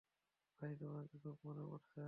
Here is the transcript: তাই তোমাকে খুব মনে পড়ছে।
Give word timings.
তাই 0.61 0.73
তোমাকে 0.75 1.15
খুব 1.23 1.35
মনে 1.45 1.63
পড়ছে। 1.65 1.99